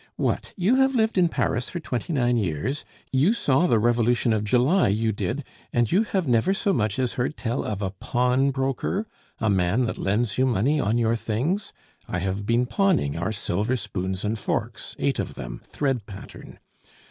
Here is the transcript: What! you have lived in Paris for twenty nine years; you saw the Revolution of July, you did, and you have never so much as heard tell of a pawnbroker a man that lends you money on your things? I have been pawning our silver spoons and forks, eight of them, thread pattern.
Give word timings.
What! 0.15 0.51
you 0.57 0.77
have 0.77 0.95
lived 0.95 1.15
in 1.15 1.29
Paris 1.29 1.69
for 1.69 1.79
twenty 1.79 2.11
nine 2.11 2.35
years; 2.35 2.85
you 3.11 3.33
saw 3.33 3.67
the 3.67 3.77
Revolution 3.77 4.33
of 4.33 4.43
July, 4.43 4.87
you 4.87 5.11
did, 5.11 5.43
and 5.71 5.91
you 5.91 6.01
have 6.05 6.27
never 6.27 6.55
so 6.55 6.73
much 6.73 6.97
as 6.97 7.13
heard 7.13 7.37
tell 7.37 7.63
of 7.63 7.83
a 7.83 7.91
pawnbroker 7.91 9.05
a 9.39 9.51
man 9.51 9.85
that 9.85 9.99
lends 9.99 10.39
you 10.39 10.47
money 10.47 10.79
on 10.79 10.97
your 10.97 11.15
things? 11.15 11.71
I 12.07 12.17
have 12.17 12.47
been 12.47 12.65
pawning 12.65 13.15
our 13.15 13.31
silver 13.31 13.77
spoons 13.77 14.23
and 14.25 14.39
forks, 14.39 14.95
eight 14.97 15.19
of 15.19 15.35
them, 15.35 15.61
thread 15.63 16.07
pattern. 16.07 16.57